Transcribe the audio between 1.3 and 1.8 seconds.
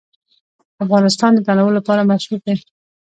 د تنوع